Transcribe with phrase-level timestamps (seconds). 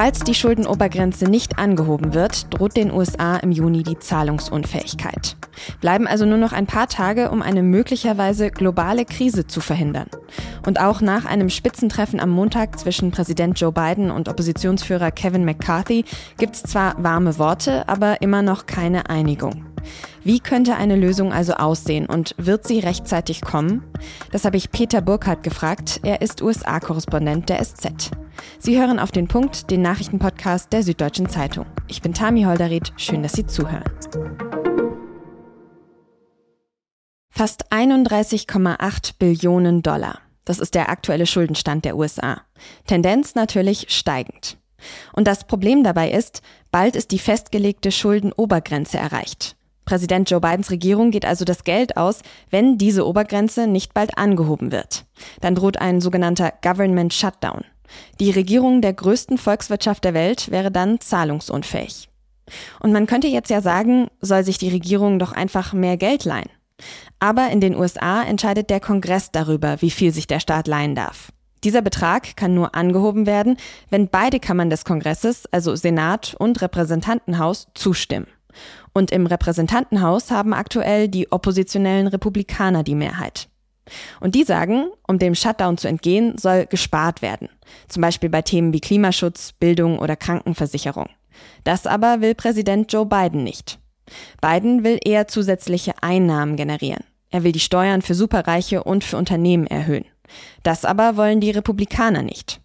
[0.00, 5.36] Falls die Schuldenobergrenze nicht angehoben wird, droht den USA im Juni die Zahlungsunfähigkeit.
[5.82, 10.08] Bleiben also nur noch ein paar Tage, um eine möglicherweise globale Krise zu verhindern.
[10.66, 16.06] Und auch nach einem Spitzentreffen am Montag zwischen Präsident Joe Biden und Oppositionsführer Kevin McCarthy
[16.38, 19.69] gibt es zwar warme Worte, aber immer noch keine Einigung.
[20.24, 23.84] Wie könnte eine Lösung also aussehen und wird sie rechtzeitig kommen?
[24.32, 26.00] Das habe ich Peter Burkhardt gefragt.
[26.02, 28.10] Er ist USA-Korrespondent der SZ.
[28.58, 31.66] Sie hören auf den Punkt, den Nachrichtenpodcast der Süddeutschen Zeitung.
[31.88, 32.92] Ich bin Tami Holderried.
[32.96, 33.84] Schön, dass Sie zuhören.
[37.30, 40.18] Fast 31,8 Billionen Dollar.
[40.44, 42.42] Das ist der aktuelle Schuldenstand der USA.
[42.86, 44.58] Tendenz natürlich steigend.
[45.12, 49.56] Und das Problem dabei ist, bald ist die festgelegte Schuldenobergrenze erreicht.
[49.90, 54.70] Präsident Joe Bidens Regierung geht also das Geld aus, wenn diese Obergrenze nicht bald angehoben
[54.70, 55.04] wird.
[55.40, 57.64] Dann droht ein sogenannter Government Shutdown.
[58.20, 62.08] Die Regierung der größten Volkswirtschaft der Welt wäre dann zahlungsunfähig.
[62.78, 66.50] Und man könnte jetzt ja sagen, soll sich die Regierung doch einfach mehr Geld leihen.
[67.18, 71.32] Aber in den USA entscheidet der Kongress darüber, wie viel sich der Staat leihen darf.
[71.64, 73.56] Dieser Betrag kann nur angehoben werden,
[73.88, 78.28] wenn beide Kammern des Kongresses, also Senat und Repräsentantenhaus, zustimmen.
[78.92, 83.48] Und im Repräsentantenhaus haben aktuell die oppositionellen Republikaner die Mehrheit.
[84.20, 87.48] Und die sagen, um dem Shutdown zu entgehen, soll gespart werden.
[87.88, 91.08] Zum Beispiel bei Themen wie Klimaschutz, Bildung oder Krankenversicherung.
[91.64, 93.78] Das aber will Präsident Joe Biden nicht.
[94.40, 97.04] Biden will eher zusätzliche Einnahmen generieren.
[97.30, 100.04] Er will die Steuern für Superreiche und für Unternehmen erhöhen.
[100.62, 102.60] Das aber wollen die Republikaner nicht.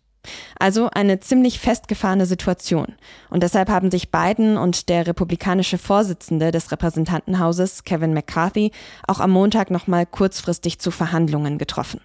[0.59, 2.95] Also eine ziemlich festgefahrene Situation.
[3.29, 8.71] Und deshalb haben sich Biden und der republikanische Vorsitzende des Repräsentantenhauses, Kevin McCarthy,
[9.07, 12.01] auch am Montag nochmal kurzfristig zu Verhandlungen getroffen.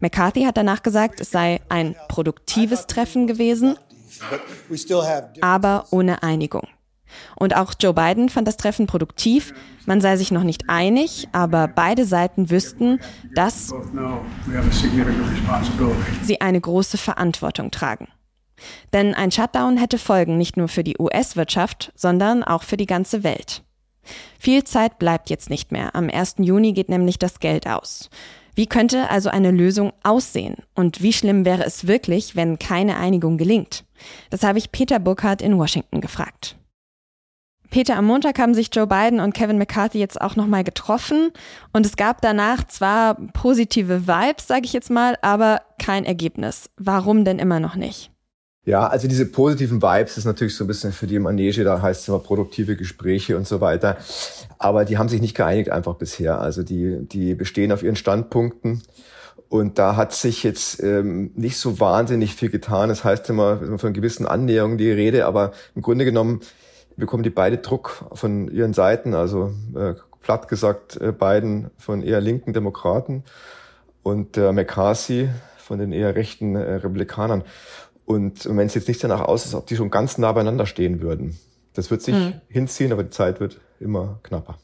[0.00, 3.76] McCarthy hat danach gesagt, es sei ein produktives Treffen gewesen,
[5.40, 6.68] aber ohne Einigung.
[7.36, 9.52] Und auch Joe Biden fand das Treffen produktiv.
[9.86, 13.00] Man sei sich noch nicht einig, aber beide Seiten wüssten,
[13.34, 13.72] dass
[16.22, 18.08] sie eine große Verantwortung tragen.
[18.92, 23.24] Denn ein Shutdown hätte Folgen nicht nur für die US-Wirtschaft, sondern auch für die ganze
[23.24, 23.62] Welt.
[24.38, 25.94] Viel Zeit bleibt jetzt nicht mehr.
[25.94, 26.36] Am 1.
[26.38, 28.10] Juni geht nämlich das Geld aus.
[28.54, 30.56] Wie könnte also eine Lösung aussehen?
[30.74, 33.84] Und wie schlimm wäre es wirklich, wenn keine Einigung gelingt?
[34.30, 36.56] Das habe ich Peter Burkhardt in Washington gefragt.
[37.70, 41.30] Peter, am Montag haben sich Joe Biden und Kevin McCarthy jetzt auch nochmal getroffen
[41.72, 46.70] und es gab danach zwar positive Vibes, sage ich jetzt mal, aber kein Ergebnis.
[46.76, 48.10] Warum denn immer noch nicht?
[48.66, 52.02] Ja, also diese positiven Vibes ist natürlich so ein bisschen für die Manege, da heißt
[52.02, 53.98] es immer produktive Gespräche und so weiter.
[54.58, 56.40] Aber die haben sich nicht geeinigt einfach bisher.
[56.40, 58.82] Also die, die bestehen auf ihren Standpunkten.
[59.50, 62.88] Und da hat sich jetzt ähm, nicht so wahnsinnig viel getan.
[62.88, 66.40] Das heißt immer, von gewissen Annäherungen die Rede, aber im Grunde genommen
[66.96, 72.20] bekommen die beide Druck von ihren Seiten, also äh, platt gesagt äh, beiden von eher
[72.20, 73.24] linken Demokraten
[74.02, 77.42] und äh, McCarthy von den eher rechten äh, Republikanern.
[78.04, 81.00] Und wenn es jetzt nicht danach aus ist, ob die schon ganz nah beieinander stehen
[81.00, 81.38] würden.
[81.72, 82.34] Das wird sich hm.
[82.48, 84.58] hinziehen, aber die Zeit wird immer knapper.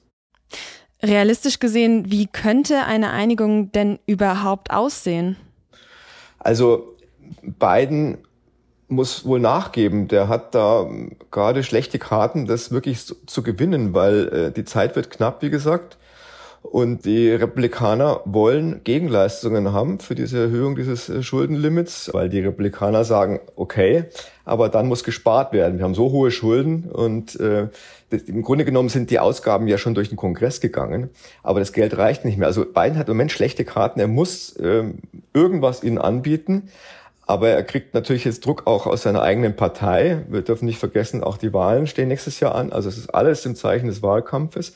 [1.03, 5.37] Realistisch gesehen, wie könnte eine Einigung denn überhaupt aussehen?
[6.39, 6.97] Also
[7.43, 8.19] Biden
[8.91, 10.09] muss wohl nachgeben.
[10.09, 10.89] Der hat da
[11.31, 15.97] gerade schlechte Karten, das wirklich zu gewinnen, weil äh, die Zeit wird knapp, wie gesagt.
[16.63, 23.05] Und die Republikaner wollen Gegenleistungen haben für diese Erhöhung dieses äh, Schuldenlimits, weil die Republikaner
[23.05, 24.05] sagen, okay,
[24.45, 25.79] aber dann muss gespart werden.
[25.79, 27.69] Wir haben so hohe Schulden und äh,
[28.11, 31.11] im Grunde genommen sind die Ausgaben ja schon durch den Kongress gegangen,
[31.43, 32.49] aber das Geld reicht nicht mehr.
[32.49, 33.99] Also Biden hat im Moment schlechte Karten.
[33.99, 34.85] Er muss äh,
[35.33, 36.69] irgendwas ihnen anbieten.
[37.31, 40.25] Aber er kriegt natürlich jetzt Druck auch aus seiner eigenen Partei.
[40.29, 42.73] Wir dürfen nicht vergessen, auch die Wahlen stehen nächstes Jahr an.
[42.73, 44.75] Also es ist alles im Zeichen des Wahlkampfes.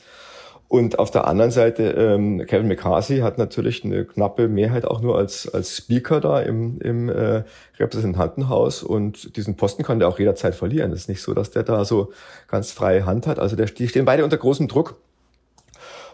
[0.69, 5.17] Und auf der anderen Seite, ähm, Kevin McCarthy hat natürlich eine knappe Mehrheit auch nur
[5.17, 7.43] als, als Speaker da im, im äh,
[7.77, 8.83] Repräsentantenhaus.
[8.83, 10.93] Und diesen Posten kann der auch jederzeit verlieren.
[10.93, 12.13] Es ist nicht so, dass der da so
[12.47, 13.37] ganz freie Hand hat.
[13.37, 14.95] Also der, die stehen beide unter großem Druck.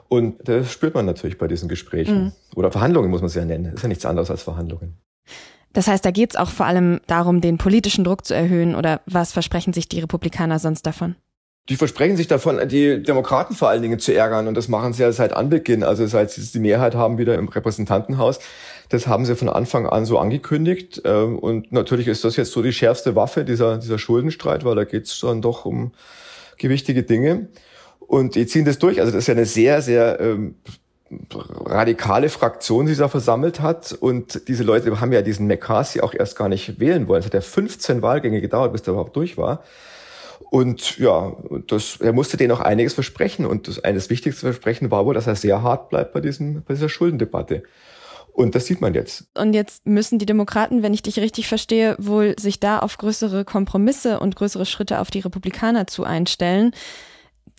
[0.10, 2.24] Und das spürt man natürlich bei diesen Gesprächen.
[2.24, 2.32] Mhm.
[2.56, 3.66] Oder Verhandlungen muss man es ja nennen.
[3.66, 4.98] Das ist ja nichts anderes als Verhandlungen.
[5.74, 9.02] Das heißt, da geht es auch vor allem darum, den politischen Druck zu erhöhen oder
[9.06, 11.16] was versprechen sich die Republikaner sonst davon?
[11.70, 15.04] Die versprechen sich davon, die Demokraten vor allen Dingen zu ärgern und das machen sie
[15.04, 18.40] ja seit Anbeginn, also seit sie die Mehrheit haben wieder im Repräsentantenhaus.
[18.90, 22.62] Das haben sie von Anfang an so angekündigt ähm, und natürlich ist das jetzt so
[22.62, 25.92] die schärfste Waffe dieser, dieser Schuldenstreit, weil da geht es dann doch um
[26.58, 27.48] gewichtige Dinge
[28.00, 29.00] und die ziehen das durch.
[29.00, 30.56] Also das ist ja eine sehr, sehr ähm,
[31.66, 33.94] radikale Fraktion sich da versammelt hat.
[33.94, 37.20] Und diese Leute haben ja diesen McCarthy auch erst gar nicht wählen wollen.
[37.20, 39.64] Es hat ja 15 Wahlgänge gedauert, bis der überhaupt durch war.
[40.50, 41.34] Und ja,
[41.68, 43.46] das, er musste denen auch einiges versprechen.
[43.46, 46.74] Und das eines wichtigste Versprechen war wohl, dass er sehr hart bleibt bei, diesem, bei
[46.74, 47.64] dieser Schuldendebatte.
[48.34, 49.26] Und das sieht man jetzt.
[49.38, 53.46] Und jetzt müssen die Demokraten, wenn ich dich richtig verstehe, wohl sich da auf größere
[53.46, 56.72] Kompromisse und größere Schritte auf die Republikaner zu einstellen.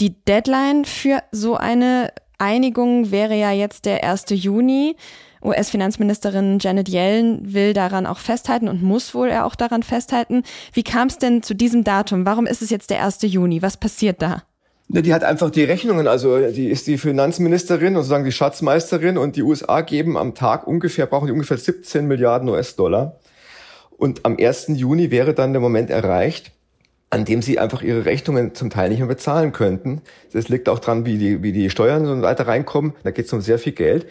[0.00, 4.26] Die Deadline für so eine Einigung wäre ja jetzt der 1.
[4.31, 4.96] Juni.
[5.44, 10.44] US-Finanzministerin Janet Yellen will daran auch festhalten und muss wohl auch daran festhalten.
[10.73, 12.25] Wie kam es denn zu diesem Datum?
[12.25, 13.23] Warum ist es jetzt der 1.
[13.23, 13.61] Juni?
[13.61, 14.43] Was passiert da?
[14.88, 19.37] Die hat einfach die Rechnungen, also die ist die Finanzministerin und sozusagen die Schatzmeisterin und
[19.37, 23.17] die USA geben am Tag ungefähr, brauchen die ungefähr 17 Milliarden US-Dollar.
[23.96, 24.67] Und am 1.
[24.75, 26.52] Juni wäre dann der Moment erreicht,
[27.12, 30.00] an dem sie einfach ihre Rechnungen zum Teil nicht mehr bezahlen könnten.
[30.32, 32.94] Das liegt auch dran, wie die, wie die Steuern so weiter reinkommen.
[33.05, 34.06] Da geht es um sehr viel Geld.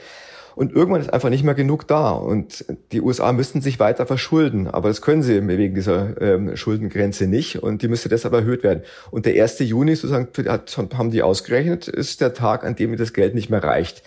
[0.54, 2.12] Und irgendwann ist einfach nicht mehr genug da.
[2.12, 4.68] Und die USA müssten sich weiter verschulden.
[4.68, 7.64] Aber das können sie wegen dieser ähm, Schuldengrenze nicht.
[7.64, 8.84] Und die müsste deshalb erhöht werden.
[9.10, 9.58] Und der 1.
[9.62, 13.64] Juni, sozusagen, hat, haben die ausgerechnet, ist der Tag, an dem das Geld nicht mehr
[13.64, 14.04] reicht.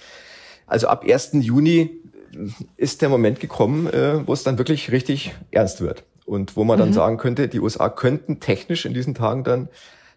[0.69, 1.31] Also ab 1.
[1.41, 1.91] Juni
[2.77, 6.79] ist der Moment gekommen, äh, wo es dann wirklich richtig ernst wird und wo man
[6.79, 6.95] dann mhm.
[6.95, 9.69] sagen könnte, die USA könnten technisch in diesen Tagen dann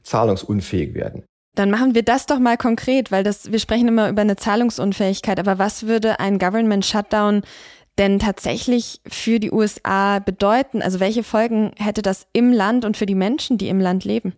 [0.04, 1.24] zahlungsunfähig werden.
[1.56, 5.40] Dann machen wir das doch mal konkret, weil das, wir sprechen immer über eine Zahlungsunfähigkeit,
[5.40, 7.42] aber was würde ein Government Shutdown
[7.98, 10.84] denn tatsächlich für die USA bedeuten?
[10.84, 14.34] Also welche Folgen hätte das im Land und für die Menschen, die im Land leben?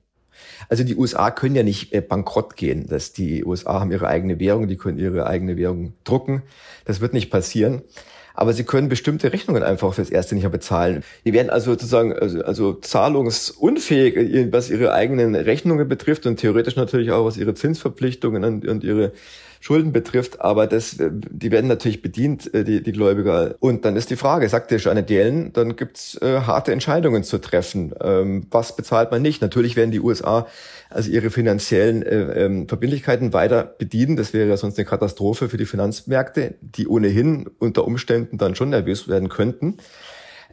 [0.69, 2.87] Also die USA können ja nicht äh, bankrott gehen.
[2.87, 6.43] Dass die USA haben ihre eigene Währung, die können ihre eigene Währung drucken.
[6.85, 7.81] Das wird nicht passieren
[8.39, 11.03] aber sie können bestimmte Rechnungen einfach fürs Erste nicht mehr bezahlen.
[11.25, 16.77] Die werden also sozusagen also, also zahlungsunfähig, äh, was ihre eigenen Rechnungen betrifft und theoretisch
[16.77, 19.11] natürlich auch was ihre Zinsverpflichtungen und, und ihre
[19.59, 23.55] Schulden betrifft, aber das, äh, die werden natürlich bedient, äh, die, die Gläubiger.
[23.59, 27.39] Und dann ist die Frage, sagt der Janet Yellen, dann gibt's äh, harte Entscheidungen zu
[27.39, 27.93] treffen.
[28.01, 29.41] Ähm, was bezahlt man nicht?
[29.41, 30.47] Natürlich werden die USA
[30.89, 34.15] also ihre finanziellen äh, ähm, Verbindlichkeiten weiter bedienen.
[34.15, 38.69] Das wäre ja sonst eine Katastrophe für die Finanzmärkte, die ohnehin unter Umständen dann schon
[38.69, 39.77] nervös werden könnten.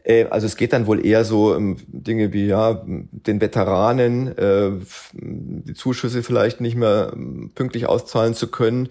[0.06, 4.70] Äh, also es geht dann wohl eher so um Dinge wie ja den Veteranen äh,
[5.12, 8.88] die Zuschüsse vielleicht nicht mehr ähm, pünktlich auszahlen zu können,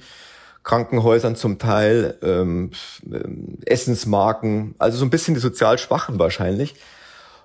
[0.63, 2.71] Krankenhäusern zum Teil, ähm,
[3.06, 6.75] ähm, Essensmarken, also so ein bisschen die sozial Schwachen wahrscheinlich.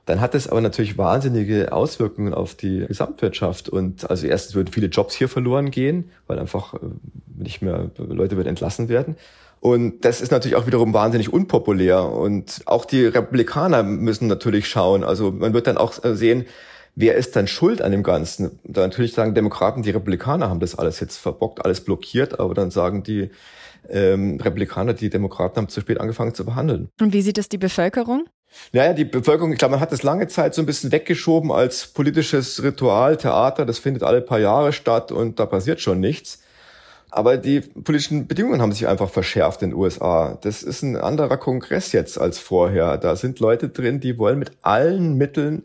[0.06, 3.68] Dann hat es aber natürlich wahnsinnige Auswirkungen auf die Gesamtwirtschaft.
[3.68, 6.78] Und also erstens würden viele Jobs hier verloren gehen, weil einfach äh,
[7.36, 9.16] nicht mehr Leute würden entlassen werden.
[9.60, 12.04] Und das ist natürlich auch wiederum wahnsinnig unpopulär.
[12.04, 15.04] Und auch die Republikaner müssen natürlich schauen.
[15.04, 16.46] Also man wird dann auch äh, sehen,
[16.96, 18.58] wer ist dann schuld an dem Ganzen?
[18.64, 22.70] Da natürlich sagen Demokraten, die Republikaner haben das alles jetzt verbockt, alles blockiert, aber dann
[22.70, 23.30] sagen die
[23.88, 26.88] ähm, Republikaner, die Demokraten haben zu spät angefangen zu behandeln.
[27.00, 28.24] Und wie sieht es die Bevölkerung?
[28.72, 31.86] Naja, die Bevölkerung, ich glaube, man hat das lange Zeit so ein bisschen weggeschoben als
[31.86, 36.42] politisches Ritual, Theater, das findet alle paar Jahre statt und da passiert schon nichts.
[37.10, 40.38] Aber die politischen Bedingungen haben sich einfach verschärft in den USA.
[40.42, 42.98] Das ist ein anderer Kongress jetzt als vorher.
[42.98, 45.64] Da sind Leute drin, die wollen mit allen Mitteln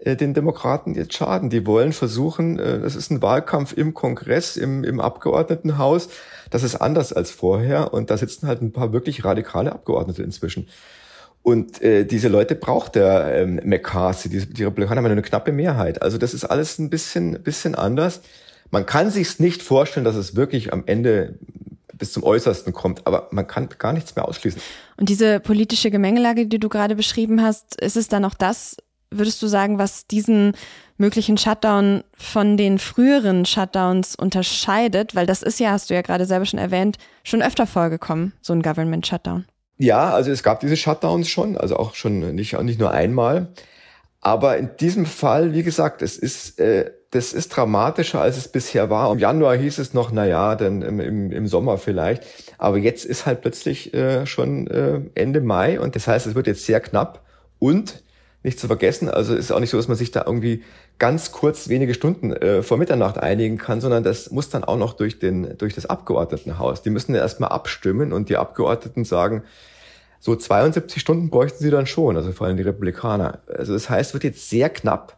[0.00, 1.48] äh, den Demokraten jetzt schaden.
[1.48, 6.08] Die wollen versuchen, äh, das ist ein Wahlkampf im Kongress, im, im Abgeordnetenhaus.
[6.50, 7.94] Das ist anders als vorher.
[7.94, 10.68] Und da sitzen halt ein paar wirklich radikale Abgeordnete inzwischen.
[11.42, 14.28] Und äh, diese Leute braucht der ähm, McCarthy.
[14.28, 16.02] Die, die Republikaner haben eine knappe Mehrheit.
[16.02, 18.20] Also das ist alles ein bisschen, bisschen anders.
[18.70, 21.38] Man kann sich nicht vorstellen, dass es wirklich am Ende
[21.92, 24.60] bis zum Äußersten kommt, aber man kann gar nichts mehr ausschließen.
[24.96, 28.76] Und diese politische Gemengelage, die du gerade beschrieben hast, ist es dann auch das,
[29.10, 30.52] würdest du sagen, was diesen
[30.98, 35.14] möglichen Shutdown von den früheren Shutdowns unterscheidet?
[35.14, 38.52] Weil das ist ja, hast du ja gerade selber schon erwähnt, schon öfter vorgekommen, so
[38.52, 39.46] ein Government Shutdown.
[39.78, 43.48] Ja, also es gab diese Shutdowns schon, also auch schon nicht, nicht nur einmal.
[44.20, 48.90] Aber in diesem Fall, wie gesagt, es ist, äh, das ist dramatischer, als es bisher
[48.90, 49.10] war.
[49.10, 52.24] Im Januar hieß es noch, na ja, dann im, im, im Sommer vielleicht.
[52.58, 56.46] Aber jetzt ist halt plötzlich äh, schon äh, Ende Mai und das heißt, es wird
[56.46, 57.22] jetzt sehr knapp.
[57.58, 58.02] Und
[58.42, 60.62] nicht zu vergessen, also ist auch nicht so, dass man sich da irgendwie
[60.98, 64.92] ganz kurz wenige Stunden äh, vor Mitternacht einigen kann, sondern das muss dann auch noch
[64.92, 66.82] durch den durch das Abgeordnetenhaus.
[66.82, 69.42] Die müssen ja erstmal abstimmen und die Abgeordneten sagen,
[70.20, 73.40] so 72 Stunden bräuchten sie dann schon, also vor allem die Republikaner.
[73.48, 75.16] Also das heißt, wird jetzt sehr knapp.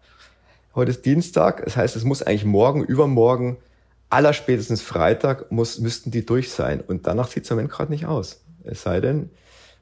[0.79, 3.57] Heute ist Dienstag, das heißt, es muss eigentlich morgen, übermorgen,
[4.11, 6.81] allerspätestens Freitag muss, müssten die durch sein.
[6.81, 8.45] Und danach sieht es am Moment gerade nicht aus.
[8.63, 9.31] Es sei denn,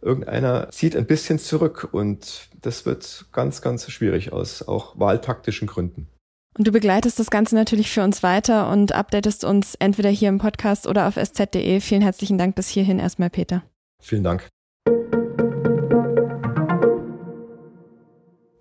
[0.00, 6.08] irgendeiner zieht ein bisschen zurück und das wird ganz, ganz schwierig aus auch wahltaktischen Gründen.
[6.56, 10.38] Und du begleitest das Ganze natürlich für uns weiter und updatest uns entweder hier im
[10.38, 11.80] Podcast oder auf sz.de.
[11.80, 13.62] Vielen herzlichen Dank bis hierhin erstmal, Peter.
[14.00, 14.48] Vielen Dank.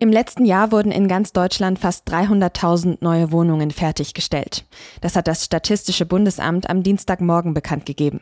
[0.06, 4.64] Im letzten Jahr wurden in ganz Deutschland fast 300.000 neue Wohnungen fertiggestellt.
[5.02, 8.22] Das hat das Statistische Bundesamt am Dienstagmorgen bekannt gegeben.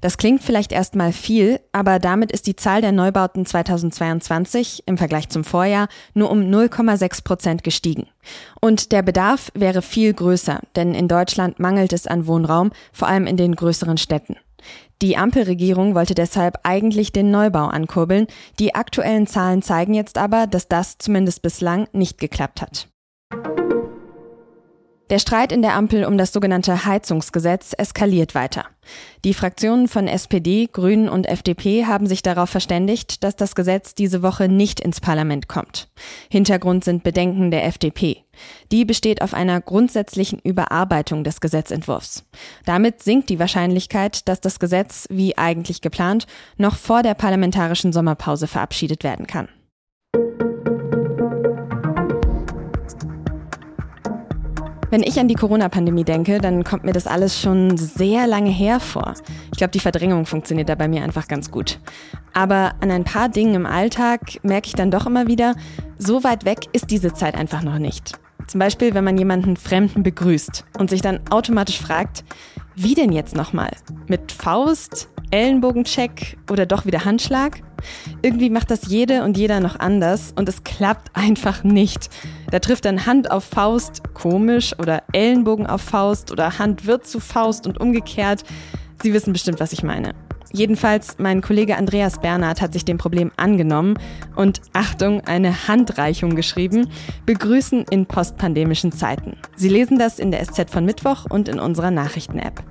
[0.00, 5.28] Das klingt vielleicht erstmal viel, aber damit ist die Zahl der Neubauten 2022 im Vergleich
[5.28, 8.08] zum Vorjahr nur um 0,6 Prozent gestiegen.
[8.60, 13.28] Und der Bedarf wäre viel größer, denn in Deutschland mangelt es an Wohnraum, vor allem
[13.28, 14.34] in den größeren Städten.
[15.02, 18.26] Die Ampelregierung wollte deshalb eigentlich den Neubau ankurbeln.
[18.58, 22.89] Die aktuellen Zahlen zeigen jetzt aber, dass das zumindest bislang nicht geklappt hat.
[25.10, 28.66] Der Streit in der Ampel um das sogenannte Heizungsgesetz eskaliert weiter.
[29.24, 34.22] Die Fraktionen von SPD, Grünen und FDP haben sich darauf verständigt, dass das Gesetz diese
[34.22, 35.88] Woche nicht ins Parlament kommt.
[36.30, 38.24] Hintergrund sind Bedenken der FDP.
[38.70, 42.24] Die besteht auf einer grundsätzlichen Überarbeitung des Gesetzentwurfs.
[42.64, 48.46] Damit sinkt die Wahrscheinlichkeit, dass das Gesetz, wie eigentlich geplant, noch vor der parlamentarischen Sommerpause
[48.46, 49.48] verabschiedet werden kann.
[54.90, 58.80] Wenn ich an die Corona-Pandemie denke, dann kommt mir das alles schon sehr lange her
[58.80, 59.14] vor.
[59.52, 61.78] Ich glaube, die Verdrängung funktioniert da bei mir einfach ganz gut.
[62.32, 65.54] Aber an ein paar Dingen im Alltag merke ich dann doch immer wieder,
[65.98, 68.18] so weit weg ist diese Zeit einfach noch nicht.
[68.48, 72.24] Zum Beispiel, wenn man jemanden Fremden begrüßt und sich dann automatisch fragt,
[72.74, 73.70] wie denn jetzt nochmal?
[74.08, 77.62] Mit Faust, Ellenbogencheck oder doch wieder Handschlag?
[78.22, 82.10] Irgendwie macht das jede und jeder noch anders und es klappt einfach nicht.
[82.50, 87.20] Da trifft dann Hand auf Faust komisch oder Ellenbogen auf Faust oder Hand wird zu
[87.20, 88.44] Faust und umgekehrt.
[89.02, 90.14] Sie wissen bestimmt, was ich meine.
[90.52, 93.98] Jedenfalls, mein Kollege Andreas Bernhard hat sich dem Problem angenommen
[94.34, 96.88] und Achtung, eine Handreichung geschrieben.
[97.24, 99.36] Begrüßen in postpandemischen Zeiten.
[99.54, 102.62] Sie lesen das in der SZ von Mittwoch und in unserer Nachrichten-App.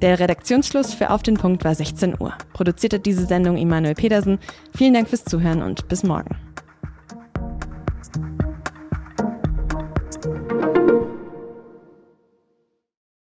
[0.00, 2.32] Der Redaktionsschluss für Auf den Punkt war 16 Uhr.
[2.54, 4.38] Produziert hat diese Sendung Immanuel Pedersen.
[4.74, 6.36] Vielen Dank fürs Zuhören und bis morgen.